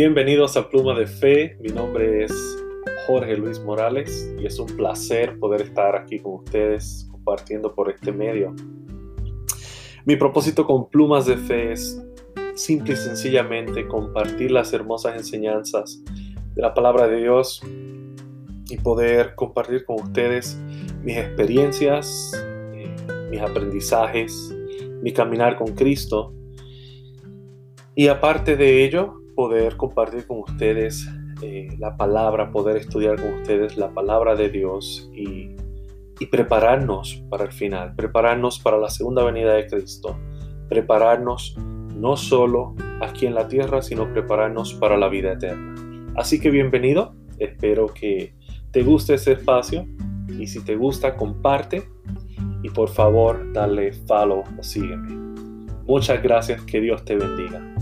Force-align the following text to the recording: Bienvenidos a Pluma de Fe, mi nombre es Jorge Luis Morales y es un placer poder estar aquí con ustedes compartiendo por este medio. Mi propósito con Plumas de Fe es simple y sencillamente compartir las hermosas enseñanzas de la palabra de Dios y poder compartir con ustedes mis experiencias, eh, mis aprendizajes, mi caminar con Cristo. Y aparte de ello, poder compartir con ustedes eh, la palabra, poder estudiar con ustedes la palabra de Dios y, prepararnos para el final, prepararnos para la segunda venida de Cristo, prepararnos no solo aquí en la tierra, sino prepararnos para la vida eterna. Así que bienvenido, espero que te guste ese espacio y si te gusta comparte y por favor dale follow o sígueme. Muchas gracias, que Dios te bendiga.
Bienvenidos 0.00 0.56
a 0.56 0.70
Pluma 0.70 0.96
de 0.96 1.08
Fe, 1.08 1.56
mi 1.60 1.70
nombre 1.70 2.22
es 2.22 2.32
Jorge 3.08 3.36
Luis 3.36 3.58
Morales 3.58 4.32
y 4.38 4.46
es 4.46 4.60
un 4.60 4.68
placer 4.76 5.40
poder 5.40 5.62
estar 5.62 5.96
aquí 5.96 6.20
con 6.20 6.34
ustedes 6.34 7.08
compartiendo 7.10 7.74
por 7.74 7.90
este 7.90 8.12
medio. 8.12 8.54
Mi 10.04 10.14
propósito 10.14 10.64
con 10.64 10.88
Plumas 10.88 11.26
de 11.26 11.36
Fe 11.36 11.72
es 11.72 12.00
simple 12.54 12.94
y 12.94 12.96
sencillamente 12.96 13.88
compartir 13.88 14.52
las 14.52 14.72
hermosas 14.72 15.16
enseñanzas 15.16 16.00
de 16.54 16.62
la 16.62 16.74
palabra 16.74 17.08
de 17.08 17.16
Dios 17.16 17.60
y 18.70 18.76
poder 18.76 19.34
compartir 19.34 19.84
con 19.84 19.96
ustedes 20.00 20.62
mis 21.02 21.16
experiencias, 21.16 22.40
eh, 22.72 22.94
mis 23.32 23.40
aprendizajes, 23.40 24.56
mi 25.02 25.12
caminar 25.12 25.56
con 25.58 25.74
Cristo. 25.74 26.32
Y 27.96 28.06
aparte 28.06 28.54
de 28.54 28.84
ello, 28.84 29.17
poder 29.38 29.76
compartir 29.76 30.26
con 30.26 30.40
ustedes 30.40 31.08
eh, 31.42 31.68
la 31.78 31.96
palabra, 31.96 32.50
poder 32.50 32.76
estudiar 32.76 33.14
con 33.20 33.34
ustedes 33.34 33.76
la 33.76 33.94
palabra 33.94 34.34
de 34.34 34.48
Dios 34.48 35.08
y, 35.14 35.54
prepararnos 36.32 37.22
para 37.30 37.44
el 37.44 37.52
final, 37.52 37.94
prepararnos 37.94 38.58
para 38.58 38.78
la 38.78 38.88
segunda 38.88 39.22
venida 39.22 39.52
de 39.54 39.68
Cristo, 39.68 40.18
prepararnos 40.68 41.56
no 41.94 42.16
solo 42.16 42.74
aquí 43.00 43.26
en 43.26 43.34
la 43.34 43.46
tierra, 43.46 43.80
sino 43.80 44.12
prepararnos 44.12 44.74
para 44.74 44.96
la 44.96 45.08
vida 45.08 45.34
eterna. 45.34 45.76
Así 46.16 46.40
que 46.40 46.50
bienvenido, 46.50 47.14
espero 47.38 47.86
que 47.86 48.34
te 48.72 48.82
guste 48.82 49.14
ese 49.14 49.34
espacio 49.34 49.86
y 50.36 50.48
si 50.48 50.64
te 50.64 50.74
gusta 50.74 51.16
comparte 51.16 51.88
y 52.64 52.70
por 52.70 52.88
favor 52.88 53.52
dale 53.52 53.92
follow 53.92 54.42
o 54.58 54.62
sígueme. 54.64 55.14
Muchas 55.86 56.20
gracias, 56.20 56.60
que 56.64 56.80
Dios 56.80 57.04
te 57.04 57.14
bendiga. 57.14 57.77